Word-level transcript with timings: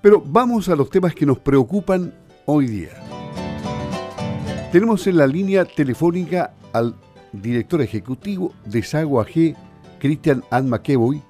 Pero 0.00 0.22
vamos 0.24 0.68
a 0.68 0.76
los 0.76 0.90
temas 0.90 1.14
que 1.14 1.26
nos 1.26 1.38
preocupan 1.38 2.14
hoy 2.46 2.66
día. 2.66 2.90
Tenemos 4.70 5.06
en 5.08 5.16
la 5.16 5.26
línea 5.26 5.64
telefónica 5.64 6.54
al 6.72 6.94
director 7.32 7.82
ejecutivo 7.82 8.54
de 8.64 8.82
Sago 8.82 9.20
AG, 9.20 9.56
Christian 9.98 10.44
Ann 10.50 10.68
McEvoy, 10.68 11.20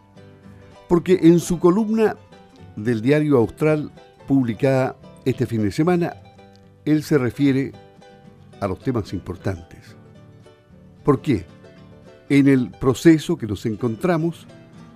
porque 0.86 1.18
en 1.22 1.40
su 1.40 1.58
columna 1.58 2.16
del 2.76 3.00
diario 3.00 3.38
Austral, 3.38 3.90
publicada 4.26 4.96
este 5.24 5.46
fin 5.46 5.62
de 5.62 5.72
semana, 5.72 6.14
él 6.85 7.03
se 7.03 7.16
refiere 7.16 7.72
a 8.60 8.69
los 8.69 8.78
temas 8.80 9.14
importantes. 9.14 9.96
¿Por 11.04 11.22
qué? 11.22 11.46
En 12.28 12.48
el 12.48 12.71
proceso 12.71 13.38
que 13.38 13.46
nos 13.46 13.64
encontramos, 13.64 14.46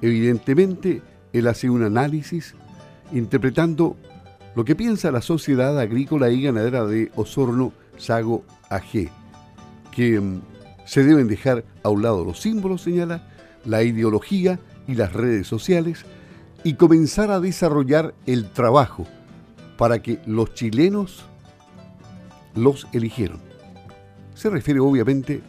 evidentemente, 0.02 1.00
él 1.32 1.46
hace 1.48 1.70
un 1.70 1.82
análisis 1.82 2.54
interpretando 3.12 3.96
lo 4.54 4.64
que 4.64 4.76
piensa 4.76 5.10
la 5.10 5.22
Sociedad 5.22 5.78
Agrícola 5.78 6.30
y 6.30 6.42
Ganadera 6.42 6.84
de 6.84 7.10
Osorno 7.14 7.72
Sago 7.96 8.44
AG, 8.68 9.10
que 9.90 10.20
mm, 10.20 10.42
se 10.84 11.04
deben 11.04 11.28
dejar 11.28 11.64
a 11.82 11.88
un 11.88 12.02
lado 12.02 12.24
los 12.24 12.40
símbolos, 12.40 12.82
señala, 12.82 13.28
la 13.64 13.82
ideología 13.82 14.58
y 14.86 14.94
las 14.94 15.12
redes 15.12 15.46
sociales, 15.46 16.04
y 16.64 16.74
comenzar 16.74 17.30
a 17.30 17.40
desarrollar 17.40 18.14
el 18.26 18.50
trabajo 18.50 19.06
para 19.78 20.00
que 20.00 20.20
los 20.26 20.54
chilenos 20.54 21.24
los 22.54 22.86
eligieron. 22.92 23.40
Se 24.34 24.50
refiere 24.50 24.80
obviamente 24.80 25.42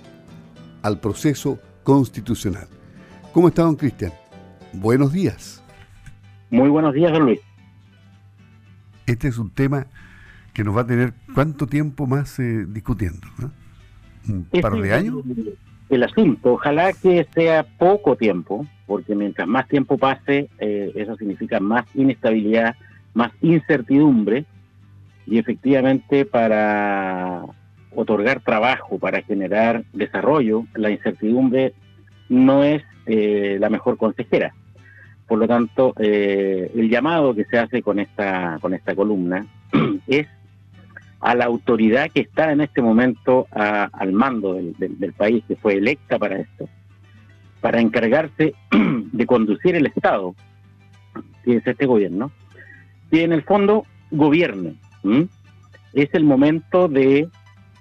al 0.82 1.00
proceso 1.00 1.60
constitucional. 1.84 2.68
¿Cómo 3.32 3.48
está, 3.48 3.64
don 3.64 3.76
Cristian? 3.76 4.14
Buenos 4.74 5.12
días. 5.12 5.64
Muy 6.50 6.70
buenos 6.70 6.94
días, 6.94 7.12
don 7.12 7.26
Luis. 7.26 7.53
Este 9.06 9.28
es 9.28 9.38
un 9.38 9.50
tema 9.50 9.88
que 10.54 10.64
nos 10.64 10.76
va 10.76 10.82
a 10.82 10.88
tener 10.88 11.14
cuánto 11.34 11.68
tiempo 11.68 12.06
más 12.08 12.40
eh, 12.40 12.66
discutiendo, 12.68 13.28
¿Un 14.28 14.48
este 14.52 14.62
par 14.62 14.74
de 14.74 14.94
años? 14.94 15.24
El, 15.90 16.04
asunto, 16.04 16.54
ojalá 16.54 16.94
que 16.94 17.28
sea 17.34 17.64
poco 17.64 18.16
tiempo, 18.16 18.66
porque 18.88 19.16
mientras 19.16 19.48
más 19.48 19.68
tiempo 19.68 19.98
pase, 19.98 20.50
eh, 20.60 20.92
eso 20.96 21.16
significa 21.18 21.60
más 21.60 21.86
inestabilidad, 21.96 22.76
más 23.14 23.32
incertidumbre, 23.42 24.46
y 25.26 25.38
efectivamente 25.38 26.26
para 26.26 27.44
otorgar 27.96 28.42
trabajo, 28.42 28.98
para 29.00 29.22
generar 29.22 29.84
desarrollo, 29.94 30.66
la 30.74 30.90
incertidumbre 30.90 31.74
no 32.30 32.64
es 32.64 32.84
eh, 33.06 33.58
la 33.60 33.70
mejor 33.70 33.98
consejera. 33.98 34.54
Por 35.28 35.40
lo 35.40 35.48
tanto, 35.48 35.94
eh, 35.98 36.72
el 36.76 36.90
llamado 36.90 37.34
que 37.34 37.46
se 37.46 37.58
hace 37.58 37.82
con 37.82 38.00
esta, 38.00 38.58
con 38.62 38.74
esta 38.74 38.96
columna 38.96 39.46
es 40.08 40.28
a 41.24 41.36
la 41.36 41.46
autoridad 41.46 42.12
que 42.12 42.20
está 42.20 42.52
en 42.52 42.60
este 42.60 42.82
momento 42.82 43.48
al 43.52 44.12
mando 44.12 44.56
del, 44.56 45.14
país, 45.14 45.42
que 45.48 45.56
fue 45.56 45.76
electa 45.76 46.20
para 46.20 46.38
esto, 46.38 46.68
para 47.62 47.80
encargarse 47.80 48.54
de 48.72 49.26
conducir 49.26 49.76
el 49.76 49.86
Estado, 49.86 50.36
que 51.46 51.56
es 51.58 51.66
este 51.66 51.86
gobierno, 51.86 52.32
que 53.10 53.24
en 53.24 53.32
el 53.32 53.44
fondo 53.44 53.86
gobierne. 54.12 54.76
Es 55.94 56.10
el 56.14 56.26
momento 56.26 56.90
de 56.90 57.30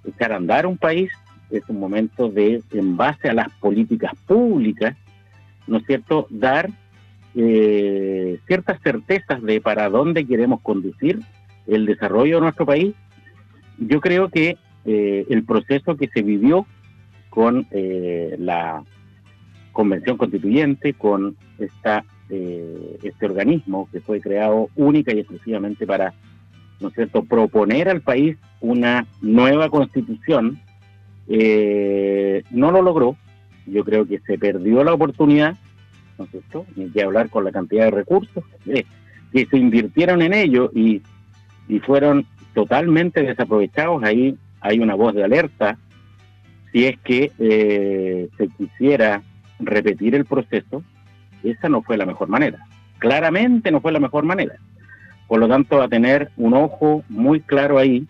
echar 0.04 0.32
a 0.32 0.68
un 0.68 0.78
país, 0.78 1.10
es 1.50 1.62
un 1.68 1.80
momento 1.80 2.28
de, 2.28 2.62
en 2.70 2.96
base 2.96 3.28
a 3.28 3.34
las 3.34 3.50
políticas 3.54 4.12
públicas, 4.26 4.96
¿no 5.66 5.78
es 5.78 5.86
cierto?, 5.86 6.28
dar 6.30 6.70
eh, 7.34 8.38
ciertas 8.46 8.80
certezas 8.82 9.42
de 9.42 9.60
para 9.60 9.88
dónde 9.88 10.26
queremos 10.26 10.60
conducir 10.60 11.20
el 11.66 11.86
desarrollo 11.86 12.36
de 12.36 12.40
nuestro 12.42 12.66
país. 12.66 12.94
Yo 13.78 14.00
creo 14.00 14.28
que 14.28 14.58
eh, 14.84 15.26
el 15.30 15.44
proceso 15.44 15.96
que 15.96 16.08
se 16.08 16.22
vivió 16.22 16.66
con 17.30 17.66
eh, 17.70 18.36
la 18.38 18.84
convención 19.72 20.18
constituyente, 20.18 20.92
con 20.92 21.36
esta, 21.58 22.04
este 22.28 23.26
organismo 23.26 23.88
que 23.90 24.00
fue 24.00 24.20
creado 24.20 24.68
única 24.76 25.14
y 25.14 25.20
exclusivamente 25.20 25.86
para 25.86 26.12
¿no 26.80 26.88
es 26.88 26.94
cierto?, 26.94 27.24
proponer 27.24 27.88
al 27.88 28.02
país 28.02 28.36
una 28.60 29.06
nueva 29.22 29.70
constitución, 29.70 30.60
no 31.28 32.70
lo 32.70 32.82
logró. 32.82 33.16
Yo 33.66 33.84
creo 33.84 34.06
que 34.06 34.18
se 34.20 34.36
perdió 34.38 34.82
la 34.84 34.92
oportunidad 34.92 35.56
¿no 36.32 36.64
es 36.76 36.92
que 36.92 37.02
hablar 37.02 37.30
con 37.30 37.44
la 37.44 37.52
cantidad 37.52 37.84
de 37.84 37.90
recursos 37.90 38.44
que 38.64 39.46
se 39.46 39.56
invirtieron 39.56 40.22
en 40.22 40.34
ello 40.34 40.70
y, 40.74 41.02
y 41.68 41.78
fueron 41.80 42.26
totalmente 42.54 43.22
desaprovechados. 43.22 44.02
Ahí 44.02 44.36
hay 44.60 44.78
una 44.78 44.94
voz 44.94 45.14
de 45.14 45.24
alerta. 45.24 45.78
Si 46.70 46.84
es 46.84 46.98
que 47.00 47.32
eh, 47.38 48.28
se 48.36 48.48
quisiera 48.48 49.22
repetir 49.58 50.14
el 50.14 50.24
proceso, 50.24 50.82
esa 51.42 51.68
no 51.68 51.82
fue 51.82 51.96
la 51.96 52.06
mejor 52.06 52.28
manera. 52.28 52.58
Claramente 52.98 53.70
no 53.70 53.80
fue 53.80 53.92
la 53.92 54.00
mejor 54.00 54.24
manera. 54.24 54.54
Por 55.26 55.40
lo 55.40 55.48
tanto, 55.48 55.82
a 55.82 55.88
tener 55.88 56.30
un 56.36 56.54
ojo 56.54 57.04
muy 57.08 57.40
claro 57.40 57.78
ahí 57.78 58.06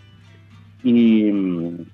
y 0.83 1.31
mm, 1.31 1.87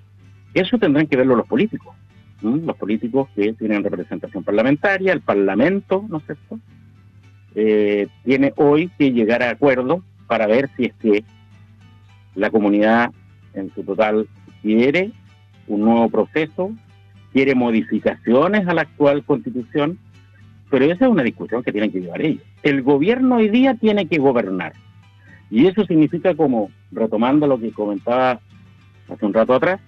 eso 0.53 0.77
tendrán 0.79 1.07
que 1.07 1.17
verlo 1.17 1.35
los 1.35 1.47
políticos 1.47 1.95
los 2.41 2.77
políticos 2.77 3.29
que 3.35 3.53
tienen 3.53 3.83
representación 3.83 4.43
parlamentaria, 4.43 5.13
el 5.13 5.21
Parlamento, 5.21 6.05
¿no 6.07 6.17
es 6.17 6.25
cierto? 6.25 6.59
Eh, 7.55 8.07
tiene 8.23 8.53
hoy 8.55 8.89
que 8.97 9.11
llegar 9.11 9.43
a 9.43 9.49
acuerdo 9.49 10.03
para 10.27 10.47
ver 10.47 10.69
si 10.77 10.85
es 10.85 10.93
que 10.95 11.23
la 12.35 12.49
comunidad 12.49 13.11
en 13.53 13.73
su 13.73 13.83
total 13.83 14.27
quiere 14.61 15.11
un 15.67 15.81
nuevo 15.81 16.09
proceso, 16.09 16.71
quiere 17.33 17.55
modificaciones 17.55 18.67
a 18.67 18.73
la 18.73 18.81
actual 18.81 19.23
constitución, 19.23 19.97
pero 20.69 20.85
esa 20.85 21.05
es 21.05 21.11
una 21.11 21.23
discusión 21.23 21.63
que 21.63 21.71
tienen 21.71 21.91
que 21.91 22.01
llevar 22.01 22.21
ellos. 22.21 22.43
El 22.63 22.81
gobierno 22.81 23.37
hoy 23.37 23.49
día 23.49 23.75
tiene 23.75 24.07
que 24.07 24.19
gobernar. 24.19 24.73
Y 25.49 25.65
eso 25.65 25.83
significa 25.85 26.35
como, 26.35 26.69
retomando 26.91 27.47
lo 27.47 27.59
que 27.59 27.71
comentaba 27.71 28.39
hace 29.09 29.25
un 29.25 29.33
rato 29.33 29.53
atrás, 29.53 29.81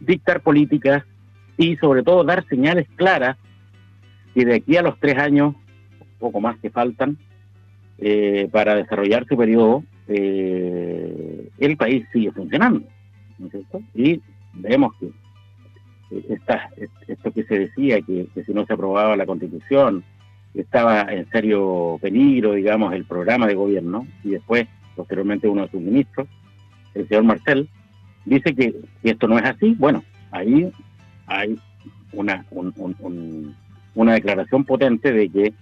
dictar 0.00 0.40
políticas 0.40 1.04
y 1.56 1.76
sobre 1.76 2.02
todo 2.02 2.24
dar 2.24 2.46
señales 2.48 2.86
claras 2.96 3.36
que 4.34 4.44
de 4.44 4.56
aquí 4.56 4.76
a 4.76 4.82
los 4.82 4.98
tres 5.00 5.18
años, 5.18 5.54
poco 6.18 6.40
más 6.40 6.58
que 6.58 6.70
faltan, 6.70 7.16
eh, 7.98 8.48
para 8.52 8.74
desarrollar 8.74 9.26
su 9.26 9.36
periodo, 9.36 9.82
eh, 10.08 11.48
el 11.58 11.76
país 11.76 12.06
sigue 12.12 12.30
funcionando. 12.32 12.82
Y 13.94 14.20
vemos 14.52 14.92
que 15.00 15.10
esta, 16.28 16.70
esto 17.06 17.32
que 17.32 17.44
se 17.44 17.58
decía, 17.58 18.00
que, 18.02 18.28
si 18.44 18.52
no 18.52 18.66
se 18.66 18.72
aprobaba 18.72 19.16
la 19.16 19.26
constitución, 19.26 20.04
estaba 20.54 21.02
en 21.02 21.28
serio 21.30 21.98
peligro, 22.00 22.52
digamos, 22.52 22.94
el 22.94 23.04
programa 23.04 23.46
de 23.46 23.54
gobierno, 23.54 24.06
y 24.22 24.30
después, 24.30 24.66
posteriormente, 24.94 25.48
uno 25.48 25.62
de 25.62 25.70
sus 25.70 25.80
ministros, 25.80 26.28
el 26.94 27.08
señor 27.08 27.24
Marcel, 27.24 27.68
dice 28.26 28.54
que, 28.54 28.74
esto 29.02 29.26
no 29.26 29.38
es 29.38 29.44
así, 29.44 29.74
bueno, 29.78 30.04
ahí 30.30 30.70
hay 31.26 31.58
una, 32.12 32.44
una 33.94 34.12
declaración 34.14 34.64
potente 34.64 35.12
de 35.12 35.28
que 35.28 35.54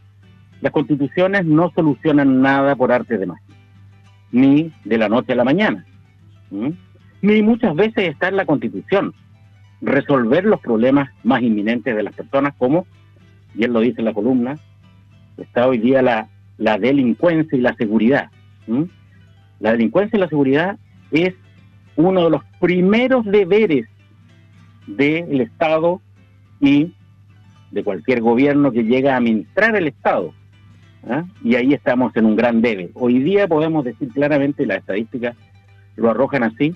las 0.61 0.73
constituciones 0.73 1.45
no 1.45 1.71
solucionan 1.75 2.41
nada 2.41 2.75
por 2.75 2.91
arte 2.91 3.19
de 3.19 3.27
magia, 3.27 3.57
ni 4.33 4.73
de 4.85 4.99
la 4.99 5.09
noche 5.09 5.33
a 5.33 5.37
la 5.37 5.45
mañana, 5.45 5.85
ni 7.23 7.43
muchas 7.43 7.75
veces 7.77 8.09
está 8.09 8.29
en 8.29 8.37
la 8.37 8.47
constitución 8.47 9.15
resolver 9.81 10.45
los 10.45 10.61
problemas 10.61 11.11
más 11.23 11.43
inminentes 11.43 11.95
de 11.95 12.03
las 12.03 12.15
personas, 12.15 12.55
como, 12.57 12.87
y 13.55 13.65
él 13.65 13.73
lo 13.73 13.81
dice 13.81 14.01
en 14.01 14.07
la 14.07 14.15
columna, 14.15 14.59
está 15.37 15.69
hoy 15.69 15.79
día 15.79 16.01
la, 16.01 16.29
la 16.59 16.79
delincuencia 16.79 17.57
y 17.57 17.61
la 17.61 17.75
seguridad. 17.75 18.31
La 19.61 19.73
delincuencia 19.73 20.17
y 20.17 20.21
la 20.21 20.29
seguridad 20.29 20.79
es 21.11 21.35
uno 21.96 22.25
de 22.25 22.31
los 22.31 22.43
primeros 22.61 23.25
deberes 23.25 23.87
del 24.87 25.41
Estado 25.41 26.00
y 26.61 26.93
de 27.70 27.85
cualquier 27.85 28.20
gobierno 28.20 28.73
que 28.73 28.85
llega 28.85 29.14
a 29.14 29.17
administrar 29.17 29.76
el 29.76 29.88
Estado. 29.88 30.32
¿ah? 31.08 31.25
Y 31.43 31.56
ahí 31.56 31.75
estamos 31.75 32.14
en 32.17 32.26
un 32.26 32.37
gran 32.37 32.61
debe. 32.62 32.91
Hoy 32.94 33.19
día 33.19 33.49
podemos 33.49 33.85
decir 33.85 34.08
claramente, 34.08 34.67
las 34.67 34.79
estadísticas 34.79 35.37
lo 35.96 36.11
arrojan 36.11 36.44
así, 36.44 36.75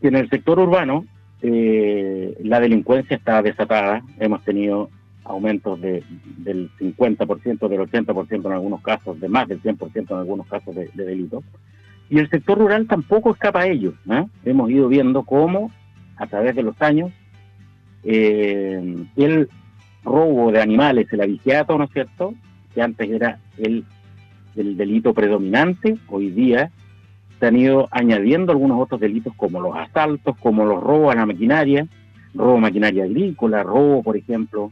que 0.00 0.08
en 0.08 0.16
el 0.16 0.28
sector 0.28 0.58
urbano 0.58 1.04
eh, 1.42 2.36
la 2.42 2.60
delincuencia 2.60 3.16
está 3.16 3.42
desatada. 3.42 4.02
Hemos 4.18 4.42
tenido 4.44 4.90
aumentos 5.24 5.80
de, 5.80 6.02
del 6.38 6.70
50%, 6.78 7.68
del 7.68 7.80
80% 7.80 8.46
en 8.46 8.52
algunos 8.52 8.82
casos, 8.82 9.18
de 9.20 9.28
más 9.28 9.48
del 9.48 9.62
100% 9.62 10.10
en 10.10 10.16
algunos 10.16 10.46
casos 10.46 10.74
de, 10.74 10.90
de 10.92 11.04
delitos. 11.04 11.44
Y 12.14 12.20
el 12.20 12.30
sector 12.30 12.56
rural 12.56 12.86
tampoco 12.86 13.32
escapa 13.32 13.62
a 13.62 13.66
ello. 13.66 13.92
¿eh? 14.08 14.24
Hemos 14.44 14.70
ido 14.70 14.86
viendo 14.86 15.24
cómo, 15.24 15.72
a 16.16 16.28
través 16.28 16.54
de 16.54 16.62
los 16.62 16.80
años, 16.80 17.10
eh, 18.04 19.04
el 19.16 19.48
robo 20.04 20.52
de 20.52 20.62
animales, 20.62 21.08
el 21.10 21.22
avigiato, 21.22 21.76
¿no 21.76 21.84
es 21.84 21.90
cierto?, 21.90 22.32
que 22.72 22.82
antes 22.82 23.10
era 23.10 23.40
el 23.58 23.84
el 24.54 24.76
delito 24.76 25.12
predominante, 25.12 25.96
hoy 26.08 26.30
día 26.30 26.70
se 27.40 27.46
han 27.46 27.56
ido 27.56 27.88
añadiendo 27.90 28.52
algunos 28.52 28.80
otros 28.80 29.00
delitos 29.00 29.34
como 29.36 29.60
los 29.60 29.76
asaltos, 29.76 30.36
como 30.38 30.64
los 30.64 30.80
robos 30.80 31.12
a 31.12 31.18
la 31.18 31.26
maquinaria, 31.26 31.88
robo 32.32 32.58
a 32.58 32.60
maquinaria 32.60 33.02
agrícola, 33.02 33.64
robo, 33.64 34.04
por 34.04 34.16
ejemplo, 34.16 34.70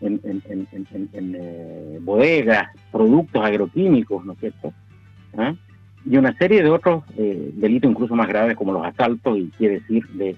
en, 0.00 0.20
eh, 0.24 1.98
bodegas, 2.00 2.70
productos 2.90 3.44
agroquímicos, 3.44 4.24
¿no 4.24 4.32
es 4.32 4.40
cierto? 4.40 4.72
¿Ah? 5.38 5.54
Y 6.04 6.16
una 6.16 6.36
serie 6.36 6.62
de 6.62 6.70
otros 6.70 7.04
eh, 7.16 7.50
delitos 7.54 7.90
incluso 7.90 8.14
más 8.14 8.28
graves 8.28 8.56
como 8.56 8.72
los 8.72 8.84
asaltos 8.84 9.38
y 9.38 9.50
quiere 9.56 9.80
decir 9.80 10.06
de, 10.08 10.36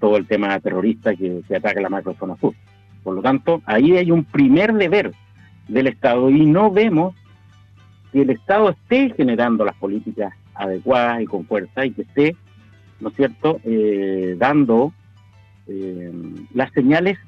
todo 0.00 0.16
el 0.16 0.26
tema 0.26 0.58
terrorista 0.60 1.14
que, 1.14 1.42
que 1.46 1.56
ataca 1.56 1.80
la 1.80 1.88
macrozona 1.88 2.36
sur. 2.36 2.54
Por 3.02 3.14
lo 3.14 3.22
tanto, 3.22 3.60
ahí 3.66 3.96
hay 3.96 4.10
un 4.10 4.24
primer 4.24 4.72
deber 4.72 5.12
del 5.68 5.88
Estado 5.88 6.30
y 6.30 6.46
no 6.46 6.70
vemos 6.70 7.14
que 8.12 8.22
el 8.22 8.30
Estado 8.30 8.70
esté 8.70 9.12
generando 9.16 9.64
las 9.64 9.74
políticas 9.76 10.32
adecuadas 10.54 11.22
y 11.22 11.26
con 11.26 11.44
fuerza 11.44 11.84
y 11.84 11.90
que 11.90 12.02
esté, 12.02 12.36
¿no 13.00 13.08
es 13.08 13.16
cierto?, 13.16 13.60
eh, 13.64 14.36
dando 14.38 14.92
eh, 15.66 16.12
las 16.54 16.72
señales 16.72 17.18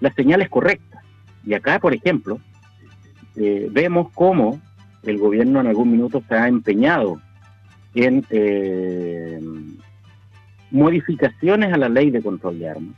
las 0.00 0.14
señales 0.14 0.48
correctas. 0.48 1.02
Y 1.44 1.54
acá, 1.54 1.78
por 1.78 1.94
ejemplo, 1.94 2.40
eh, 3.36 3.68
vemos 3.70 4.08
cómo 4.14 4.60
el 5.02 5.18
gobierno 5.18 5.60
en 5.60 5.66
algún 5.66 5.90
minuto 5.90 6.22
se 6.28 6.34
ha 6.34 6.48
empeñado 6.48 7.20
en 7.94 8.24
modificaciones 10.70 11.72
a 11.72 11.76
la 11.76 11.88
ley 11.88 12.10
de 12.10 12.22
control 12.22 12.58
de 12.58 12.68
armas, 12.68 12.94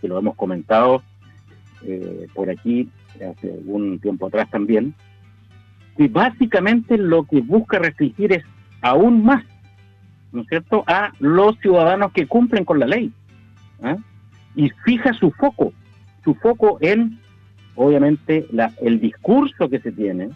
que 0.00 0.08
lo 0.08 0.18
hemos 0.18 0.34
comentado 0.34 1.02
por 2.34 2.50
aquí 2.50 2.88
hace 3.16 3.52
algún 3.52 3.98
tiempo 4.00 4.26
atrás 4.26 4.50
también, 4.50 4.94
y 5.98 6.08
básicamente 6.08 6.98
lo 6.98 7.24
que 7.24 7.40
busca 7.40 7.78
restringir 7.78 8.32
es 8.32 8.44
aún 8.82 9.24
más, 9.24 9.44
¿no 10.32 10.42
es 10.42 10.48
cierto?, 10.48 10.84
a 10.86 11.12
los 11.20 11.58
ciudadanos 11.60 12.12
que 12.12 12.26
cumplen 12.26 12.64
con 12.64 12.78
la 12.78 12.86
ley. 12.86 13.12
¿ah? 13.82 13.96
Y 14.54 14.70
fija 14.84 15.14
su 15.14 15.30
foco, 15.30 15.72
su 16.22 16.34
foco 16.34 16.76
en, 16.80 17.18
obviamente, 17.74 18.46
la, 18.52 18.72
el 18.82 19.00
discurso 19.00 19.70
que 19.70 19.80
se 19.80 19.92
tiene, 19.92 20.30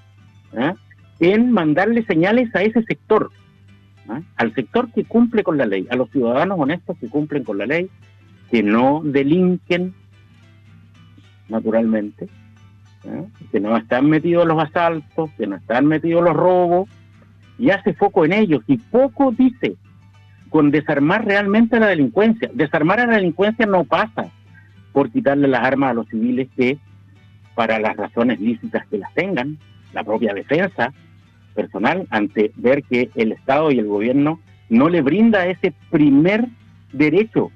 ¿ah? 0.57 0.75
En 1.21 1.53
mandarle 1.53 2.05
señales 2.05 2.55
a 2.55 2.63
ese 2.63 2.83
sector, 2.83 3.31
al 4.37 4.55
sector 4.55 4.91
que 4.91 5.05
cumple 5.05 5.45
con 5.45 5.57
la 5.57 5.67
ley, 5.67 5.87
a 5.91 5.97
los 5.97 6.11
ciudadanos 6.11 6.59
honestos 6.59 6.97
que 6.99 7.09
cumplen 7.09 7.45
con 7.45 7.59
la 7.59 7.67
ley, 7.67 7.89
que 8.51 8.63
no 8.63 9.03
delinquen 9.05 9.95
naturalmente, 11.49 12.29
que 13.53 13.61
no 13.61 13.77
están 13.77 14.09
metidos 14.09 14.47
los 14.47 14.63
asaltos, 14.63 15.31
que 15.37 15.47
no 15.47 15.57
están 15.57 15.87
metidos 15.87 16.25
los 16.25 16.35
robos, 16.35 16.89
y 17.59 17.71
hace 17.71 17.93
foco 17.93 18.25
en 18.25 18.33
ellos, 18.33 18.63
y 18.67 18.79
poco 18.79 19.33
dice 19.33 19.77
con 20.49 20.71
desarmar 20.71 21.25
realmente 21.25 21.77
a 21.77 21.81
la 21.81 21.87
delincuencia. 21.87 22.51
Desarmar 22.53 22.99
a 22.99 23.07
la 23.07 23.17
delincuencia 23.17 23.67
no 23.67 23.85
pasa 23.85 24.31
por 24.93 25.11
quitarle 25.11 25.47
las 25.47 25.63
armas 25.63 25.91
a 25.91 25.95
los 25.95 26.09
civiles 26.09 26.49
que, 26.57 26.79
para 27.55 27.79
las 27.79 27.97
razones 27.97 28.41
lícitas 28.41 28.85
que 28.89 28.99
las 28.99 29.13
tengan, 29.15 29.59
la 29.93 30.03
propia 30.03 30.35
defensa 30.35 30.93
personal, 31.55 32.07
ante 32.11 32.53
ver 32.57 32.83
que 32.83 33.11
el 33.15 33.33
Estado 33.33 33.71
y 33.71 33.79
el 33.79 33.87
gobierno 33.87 34.41
no 34.69 34.89
le 34.89 35.03
brinda 35.03 35.47
ese 35.47 35.73
primer 35.91 36.47
derecho 36.93 37.51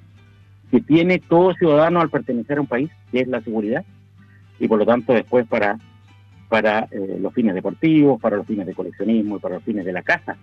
que 0.70 0.80
tiene 0.80 1.18
todo 1.18 1.54
ciudadano 1.54 2.00
al 2.00 2.10
pertenecer 2.10 2.58
a 2.58 2.62
un 2.62 2.66
país, 2.66 2.90
que 3.12 3.20
es 3.20 3.28
la 3.28 3.40
seguridad, 3.42 3.84
y 4.58 4.68
por 4.68 4.78
lo 4.78 4.86
tanto 4.86 5.12
después 5.12 5.46
para, 5.46 5.78
para 6.48 6.88
eh, 6.90 7.18
los 7.20 7.32
fines 7.32 7.54
deportivos, 7.54 8.20
para 8.20 8.36
los 8.36 8.46
fines 8.46 8.66
de 8.66 8.74
coleccionismo 8.74 9.36
y 9.36 9.38
para 9.40 9.56
los 9.56 9.64
fines 9.64 9.84
de 9.84 9.92
la 9.92 10.02
casa. 10.02 10.36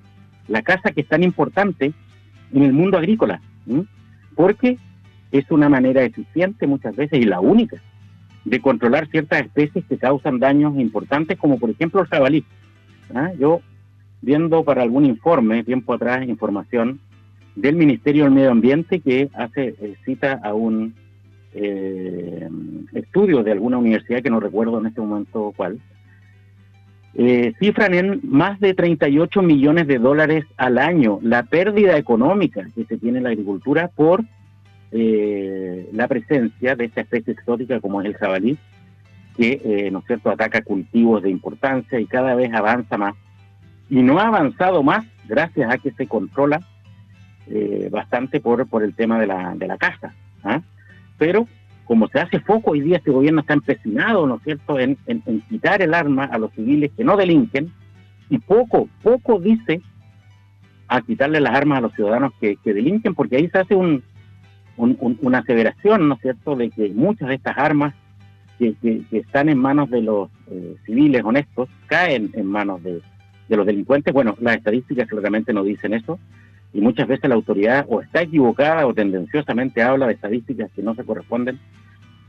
La 0.47 0.61
casa 0.61 0.91
que 0.91 1.01
es 1.01 1.07
tan 1.07 1.23
importante 1.23 1.93
en 2.53 2.63
el 2.63 2.73
mundo 2.73 2.97
agrícola, 2.97 3.41
porque 4.35 4.77
es 5.31 5.49
una 5.51 5.69
manera 5.69 6.03
eficiente 6.03 6.67
muchas 6.67 6.95
veces 6.95 7.19
y 7.19 7.23
la 7.23 7.39
única 7.39 7.77
de 8.43 8.59
controlar 8.59 9.07
ciertas 9.07 9.41
especies 9.41 9.85
que 9.85 9.97
causan 9.97 10.39
daños 10.39 10.77
importantes, 10.77 11.37
como 11.37 11.59
por 11.59 11.69
ejemplo 11.69 12.01
el 12.01 12.07
jabalí. 12.07 12.45
¿Ah? 13.15 13.31
Yo, 13.39 13.61
viendo 14.21 14.63
para 14.63 14.81
algún 14.81 15.05
informe, 15.05 15.63
tiempo 15.63 15.93
atrás, 15.93 16.27
información 16.27 16.99
del 17.55 17.75
Ministerio 17.75 18.23
del 18.23 18.33
Medio 18.33 18.51
Ambiente 18.51 18.99
que 18.99 19.29
hace 19.33 19.75
eh, 19.79 19.95
cita 20.05 20.39
a 20.43 20.53
un 20.53 20.93
eh, 21.53 22.47
estudios 22.93 23.43
de 23.43 23.51
alguna 23.51 23.77
universidad 23.77 24.21
que 24.21 24.29
no 24.29 24.39
recuerdo 24.39 24.79
en 24.79 24.85
este 24.85 25.01
momento 25.01 25.53
cuál, 25.55 25.79
eh, 27.13 27.53
cifran 27.59 27.93
en 27.93 28.21
más 28.23 28.59
de 28.61 28.73
38 28.73 29.41
millones 29.41 29.85
de 29.87 29.99
dólares 29.99 30.45
al 30.55 30.77
año 30.77 31.19
la 31.21 31.43
pérdida 31.43 31.97
económica 31.97 32.65
que 32.73 32.85
se 32.85 32.97
tiene 32.97 33.17
en 33.17 33.25
la 33.25 33.31
agricultura 33.31 33.89
por 33.89 34.23
eh, 34.93 35.89
la 35.91 36.07
presencia 36.07 36.75
de 36.75 36.85
esta 36.85 37.01
especie 37.01 37.33
exótica 37.33 37.81
como 37.81 38.01
es 38.01 38.07
el 38.07 38.15
jabalí, 38.15 38.57
que, 39.35 39.61
eh, 39.63 39.91
¿no 39.91 39.99
es 39.99 40.05
cierto?, 40.05 40.29
ataca 40.29 40.61
cultivos 40.61 41.23
de 41.23 41.29
importancia 41.29 41.99
y 41.99 42.05
cada 42.05 42.35
vez 42.35 42.53
avanza 42.53 42.97
más. 42.97 43.15
Y 43.89 44.01
no 44.01 44.19
ha 44.19 44.27
avanzado 44.27 44.83
más 44.83 45.05
gracias 45.27 45.71
a 45.71 45.77
que 45.77 45.91
se 45.91 46.07
controla 46.07 46.61
bastante 47.89 48.39
por, 48.39 48.65
por 48.67 48.81
el 48.81 48.93
tema 48.93 49.19
de 49.19 49.27
la, 49.27 49.53
de 49.55 49.67
la 49.67 49.77
caza. 49.77 50.13
¿ah? 50.43 50.61
pero 51.21 51.47
como 51.85 52.07
se 52.07 52.19
hace 52.19 52.39
foco 52.39 52.71
hoy 52.71 52.81
día, 52.81 52.97
este 52.97 53.11
gobierno 53.11 53.41
está 53.41 53.53
empecinado, 53.53 54.25
¿no 54.25 54.37
es 54.37 54.43
cierto?, 54.43 54.79
en, 54.79 54.97
quitar 55.49 55.83
el 55.83 55.93
arma 55.93 56.23
a 56.23 56.39
los 56.39 56.51
civiles 56.53 56.89
que 56.97 57.03
no 57.03 57.15
delinquen, 57.15 57.71
y 58.27 58.39
poco, 58.39 58.87
poco 59.03 59.39
dice 59.39 59.81
a 60.87 61.01
quitarle 61.01 61.39
las 61.39 61.53
armas 61.53 61.77
a 61.77 61.81
los 61.81 61.93
ciudadanos 61.93 62.33
que, 62.39 62.57
delinquen, 62.63 63.13
porque 63.13 63.35
ahí 63.35 63.49
se 63.49 63.59
hace 63.59 63.75
una 64.77 65.37
aseveración, 65.37 66.07
¿no 66.07 66.15
es 66.15 66.21
cierto?, 66.21 66.55
de 66.55 66.71
que 66.71 66.89
muchas 66.89 67.27
de 67.27 67.35
estas 67.35 67.55
armas 67.57 67.93
que, 68.81 69.03
están 69.11 69.49
en 69.49 69.57
manos 69.57 69.89
de 69.89 70.01
los 70.01 70.29
eh, 70.49 70.75
civiles 70.85 71.23
honestos 71.23 71.69
caen 71.87 72.29
en 72.33 72.45
manos 72.45 72.83
de, 72.83 73.01
de 73.49 73.57
los 73.57 73.65
delincuentes. 73.65 74.13
Bueno, 74.13 74.35
las 74.39 74.57
estadísticas 74.57 75.07
claramente 75.07 75.53
no 75.53 75.63
dicen 75.63 75.93
eso, 75.93 76.19
y 76.73 76.81
muchas 76.81 77.07
veces 77.07 77.27
la 77.27 77.35
autoridad 77.35 77.85
o 77.89 78.01
está 78.01 78.21
equivocada 78.21 78.87
o 78.87 78.93
tendenciosamente 78.93 79.81
habla 79.81 80.07
de 80.07 80.13
estadísticas 80.13 80.71
que 80.71 80.81
no 80.81 80.95
se 80.95 81.03
corresponden 81.03 81.59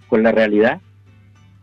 con 0.09 0.23
la 0.23 0.33
realidad, 0.33 0.81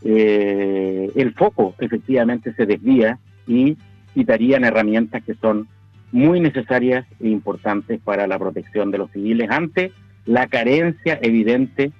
eh, 0.03 1.11
el 1.15 1.33
foco 1.33 1.75
efectivamente 1.79 2.53
se 2.53 2.65
desvía 2.65 3.19
y 3.47 3.77
quitarían 4.13 4.63
herramientas 4.63 5.23
que 5.23 5.35
son 5.35 5.67
muy 6.11 6.39
necesarias 6.39 7.05
e 7.19 7.27
importantes 7.27 7.99
para 8.01 8.27
la 8.27 8.39
protección 8.39 8.91
de 8.91 8.97
los 8.97 9.11
civiles 9.11 9.49
ante 9.51 9.91
la 10.25 10.47
carencia 10.47 11.19
evidente 11.21 11.91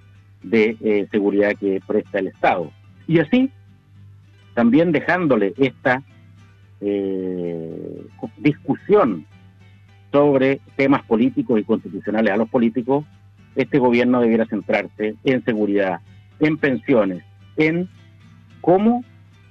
de 0.44 0.78
eh, 0.82 1.08
seguridad 1.12 1.54
que 1.60 1.82
presta 1.86 2.20
el 2.20 2.28
Estado. 2.28 2.72
Y 3.08 3.20
así, 3.20 3.52
también 4.54 4.92
dejándole 4.92 5.54
esta 5.58 6.04
eh, 6.82 8.06
discusión 8.38 9.26
sobre 10.12 10.60
temas 10.76 11.04
políticos 11.04 11.60
y 11.60 11.64
constitucionales 11.64 12.34
a 12.34 12.38
los 12.38 12.50
políticos, 12.50 13.06
este 13.56 13.80
gobierno 13.80 14.22
debiera 14.22 14.46
centrarse 14.46 15.16
en 15.24 15.44
seguridad, 15.44 16.02
en 16.40 16.58
pensiones, 16.58 17.24
en 17.58 17.90
cómo 18.62 19.04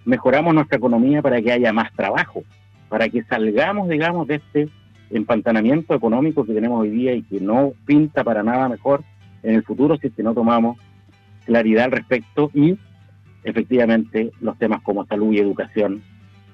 mejoramos 0.04 0.54
nuestra 0.54 0.78
economía 0.78 1.20
para 1.20 1.40
que 1.42 1.52
haya 1.52 1.72
más 1.72 1.92
trabajo, 1.92 2.42
para 2.88 3.08
que 3.08 3.22
salgamos, 3.24 3.88
digamos, 3.88 4.26
de 4.26 4.36
este 4.36 4.68
empantanamiento 5.10 5.94
económico 5.94 6.44
que 6.44 6.54
tenemos 6.54 6.80
hoy 6.80 6.90
día 6.90 7.12
y 7.12 7.22
que 7.22 7.40
no 7.40 7.72
pinta 7.86 8.24
para 8.24 8.42
nada 8.42 8.68
mejor 8.68 9.04
en 9.42 9.54
el 9.54 9.62
futuro 9.62 9.96
si 9.96 10.08
es 10.08 10.14
que 10.14 10.22
no 10.22 10.34
tomamos 10.34 10.78
claridad 11.44 11.86
al 11.86 11.92
respecto 11.92 12.50
y 12.54 12.78
efectivamente 13.44 14.32
los 14.40 14.58
temas 14.58 14.82
como 14.82 15.06
salud 15.06 15.32
y 15.32 15.38
educación, 15.38 16.02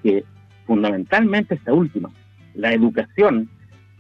que 0.03 0.25
fundamentalmente 0.67 1.55
esta 1.55 1.73
última, 1.73 2.11
la 2.55 2.73
educación 2.73 3.49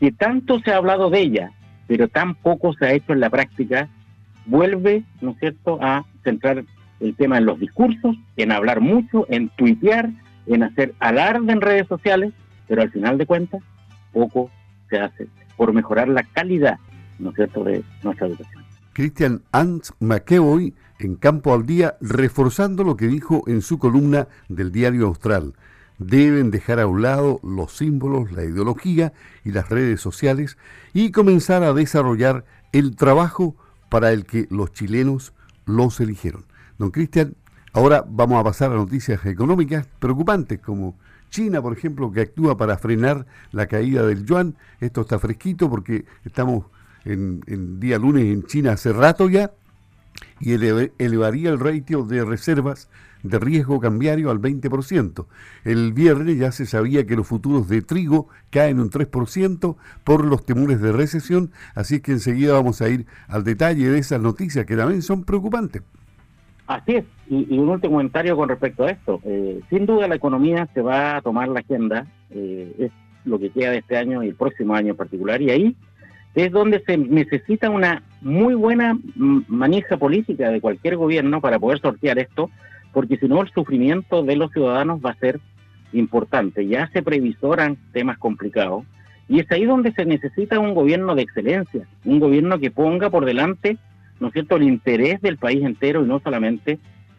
que 0.00 0.12
tanto 0.12 0.60
se 0.60 0.72
ha 0.72 0.76
hablado 0.76 1.10
de 1.10 1.20
ella, 1.20 1.52
pero 1.86 2.08
tan 2.08 2.34
poco 2.34 2.74
se 2.74 2.86
ha 2.86 2.92
hecho 2.92 3.12
en 3.12 3.20
la 3.20 3.30
práctica, 3.30 3.88
vuelve, 4.46 5.04
¿no 5.20 5.30
es 5.32 5.38
cierto?, 5.38 5.78
a 5.80 6.04
centrar 6.22 6.64
el 7.00 7.14
tema 7.16 7.38
en 7.38 7.46
los 7.46 7.58
discursos, 7.58 8.16
en 8.36 8.52
hablar 8.52 8.80
mucho, 8.80 9.26
en 9.28 9.48
tuitear, 9.50 10.10
en 10.46 10.62
hacer 10.62 10.94
alarde 11.00 11.52
en 11.52 11.60
redes 11.60 11.86
sociales, 11.88 12.32
pero 12.68 12.82
al 12.82 12.90
final 12.90 13.18
de 13.18 13.26
cuentas, 13.26 13.62
poco 14.12 14.50
se 14.88 14.98
hace 14.98 15.26
por 15.56 15.72
mejorar 15.72 16.08
la 16.08 16.22
calidad, 16.22 16.78
¿no 17.18 17.30
es 17.30 17.36
cierto?, 17.36 17.64
de 17.64 17.82
nuestra 18.02 18.26
educación. 18.26 18.63
Cristian 18.94 19.42
Ant 19.52 19.90
McEvoy 20.00 20.72
en 20.98 21.16
Campo 21.16 21.52
al 21.52 21.66
Día, 21.66 21.98
reforzando 22.00 22.82
lo 22.84 22.96
que 22.96 23.08
dijo 23.08 23.44
en 23.46 23.60
su 23.60 23.78
columna 23.78 24.28
del 24.48 24.72
Diario 24.72 25.06
Austral 25.08 25.54
deben 25.98 26.50
dejar 26.50 26.80
a 26.80 26.86
un 26.86 27.02
lado 27.02 27.40
los 27.42 27.76
símbolos, 27.76 28.32
la 28.32 28.44
ideología 28.44 29.12
y 29.44 29.52
las 29.52 29.68
redes 29.68 30.00
sociales 30.00 30.58
y 30.92 31.10
comenzar 31.10 31.62
a 31.62 31.72
desarrollar 31.72 32.44
el 32.72 32.96
trabajo 32.96 33.54
para 33.88 34.12
el 34.12 34.24
que 34.24 34.46
los 34.50 34.72
chilenos 34.72 35.32
los 35.66 36.00
eligieron. 36.00 36.44
Don 36.78 36.90
Cristian, 36.90 37.34
ahora 37.72 38.04
vamos 38.06 38.40
a 38.40 38.44
pasar 38.44 38.72
a 38.72 38.76
noticias 38.76 39.24
económicas 39.26 39.86
preocupantes 39.98 40.58
como 40.60 40.96
China, 41.30 41.62
por 41.62 41.76
ejemplo, 41.76 42.12
que 42.12 42.20
actúa 42.20 42.56
para 42.56 42.78
frenar 42.78 43.26
la 43.50 43.66
caída 43.66 44.06
del 44.06 44.24
yuan. 44.24 44.56
Esto 44.80 45.02
está 45.02 45.18
fresquito 45.18 45.68
porque 45.68 46.04
estamos 46.24 46.66
en, 47.04 47.80
día 47.80 47.98
lunes 47.98 48.24
en 48.24 48.44
China 48.44 48.72
hace 48.72 48.92
rato 48.92 49.28
ya 49.28 49.52
y 50.40 50.52
elevaría 50.52 51.50
el 51.50 51.60
ratio 51.60 52.04
de 52.04 52.24
reservas 52.24 52.88
de 53.22 53.38
riesgo 53.38 53.80
cambiario 53.80 54.30
al 54.30 54.38
20%. 54.38 55.26
El 55.64 55.92
viernes 55.92 56.38
ya 56.38 56.52
se 56.52 56.66
sabía 56.66 57.06
que 57.06 57.16
los 57.16 57.26
futuros 57.26 57.68
de 57.68 57.82
trigo 57.82 58.28
caen 58.50 58.78
un 58.78 58.90
3% 58.90 59.76
por 60.04 60.24
los 60.24 60.44
temores 60.44 60.80
de 60.80 60.92
recesión, 60.92 61.50
así 61.74 62.00
que 62.00 62.12
enseguida 62.12 62.52
vamos 62.52 62.82
a 62.82 62.88
ir 62.90 63.06
al 63.26 63.42
detalle 63.42 63.88
de 63.88 63.98
esas 63.98 64.20
noticias 64.20 64.66
que 64.66 64.76
también 64.76 65.02
son 65.02 65.24
preocupantes. 65.24 65.82
Así 66.66 66.96
es, 66.96 67.04
y, 67.28 67.58
un 67.58 67.68
último 67.68 67.94
comentario 67.94 68.36
con 68.36 68.48
respecto 68.48 68.84
a 68.84 68.90
esto. 68.90 69.20
Eh, 69.24 69.60
sin 69.70 69.86
duda 69.86 70.06
la 70.06 70.14
economía 70.14 70.68
se 70.72 70.80
va 70.80 71.16
a 71.16 71.22
tomar 71.22 71.48
la 71.48 71.60
agenda, 71.60 72.06
eh, 72.30 72.74
es 72.78 72.92
lo 73.24 73.38
que 73.38 73.50
queda 73.50 73.70
de 73.70 73.78
este 73.78 73.96
año 73.96 74.22
y 74.22 74.28
el 74.28 74.34
próximo 74.34 74.74
año 74.74 74.90
en 74.90 74.96
particular, 74.96 75.40
y 75.40 75.50
ahí 75.50 75.76
es 76.34 76.50
donde 76.50 76.82
se 76.84 76.96
necesita 76.96 77.70
una 77.70 78.02
muy 78.20 78.54
buena 78.54 78.98
maneja 79.14 79.96
política 79.96 80.50
de 80.50 80.60
cualquier 80.60 80.96
gobierno 80.96 81.40
para 81.40 81.58
poder 81.58 81.80
sortear 81.80 82.18
esto, 82.18 82.50
porque 82.92 83.16
si 83.16 83.28
no 83.28 83.42
el 83.42 83.50
sufrimiento 83.50 84.22
de 84.22 84.36
los 84.36 84.50
ciudadanos 84.52 85.00
va 85.04 85.10
a 85.10 85.18
ser 85.18 85.40
importante. 85.92 86.66
Ya 86.66 86.88
se 86.92 87.02
previsoran 87.02 87.76
temas 87.92 88.18
complicados 88.18 88.84
y 89.28 89.40
es 89.40 89.50
ahí 89.52 89.64
donde 89.64 89.92
se 89.92 90.04
necesita 90.04 90.58
un 90.58 90.74
gobierno 90.74 91.14
de 91.14 91.22
excelencia, 91.22 91.86
un 92.04 92.18
gobierno 92.18 92.58
que 92.58 92.70
ponga 92.70 93.10
por 93.10 93.24
delante, 93.24 93.78
¿no 94.20 94.28
es 94.28 94.32
cierto?, 94.32 94.56
el 94.56 94.64
interés 94.64 95.20
del 95.22 95.38
país 95.38 95.64
entero 95.64 96.04
y 96.04 96.08
no 96.08 96.20
solamente 96.20 96.78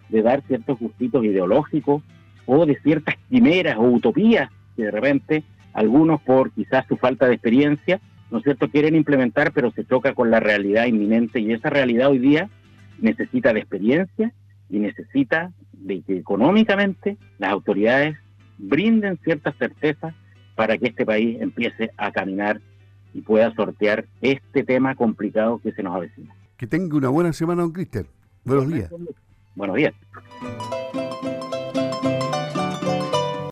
de 0.10 0.22
dar 0.22 0.44
ciertos 0.48 0.78
gustitos 0.78 1.24
ideológicos 1.24 2.04
o 2.46 2.66
de 2.66 2.76
ciertas 2.82 3.16
quimeras 3.30 3.78
o 3.78 3.84
utopías 3.84 4.50
que 4.76 4.84
de 4.84 4.92
repente 4.92 5.44
algunos 5.74 6.22
por 6.22 6.52
quizás 6.52 6.86
su 6.88 6.98
falta 6.98 7.28
de 7.28 7.36
experiencia 7.36 8.00
¿no 8.36 8.40
es 8.40 8.44
cierto?, 8.44 8.70
quieren 8.70 8.98
implementar, 8.98 9.54
pero 9.54 9.72
se 9.72 9.86
choca 9.86 10.14
con 10.14 10.30
la 10.30 10.42
realidad 10.42 10.88
inminente 10.88 11.40
y 11.40 11.54
esa 11.54 11.70
realidad 11.70 12.10
hoy 12.10 12.20
día 12.20 12.50
necesita 13.00 13.54
de 13.54 13.62
experiencia 13.62 14.34
y 14.70 14.80
necesita 14.80 15.54
de 15.72 16.02
que 16.02 16.18
económicamente 16.18 17.16
las 17.38 17.52
autoridades 17.52 18.18
brinden 18.58 19.18
ciertas 19.24 19.56
certezas 19.56 20.14
para 20.54 20.78
que 20.78 20.88
este 20.88 21.06
país 21.06 21.40
empiece 21.40 21.92
a 21.96 22.12
caminar 22.12 22.60
y 23.14 23.22
pueda 23.22 23.56
sortear 23.56 24.04
este 24.20 24.66
tema 24.66 24.96
complicado 24.96 25.60
que 25.60 25.72
se 25.72 25.82
nos 25.82 25.96
avecina. 25.96 26.36
Que 26.58 26.68
tenga 26.68 26.98
una 26.98 27.08
buena 27.08 27.32
semana, 27.32 27.62
don 27.62 27.72
Cristian. 27.72 28.06
Buenos 28.44 28.68
días. 28.68 28.92
Buenos 29.56 29.78
días. 29.78 29.94